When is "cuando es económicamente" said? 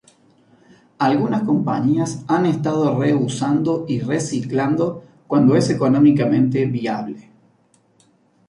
5.27-6.65